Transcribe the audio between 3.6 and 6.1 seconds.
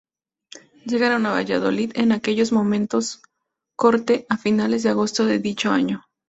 corte, a finales de agosto de dicho año.